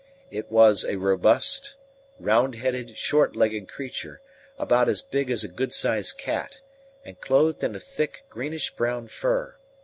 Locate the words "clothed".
7.21-7.63